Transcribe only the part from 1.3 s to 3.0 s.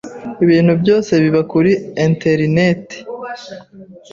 kuri interinete,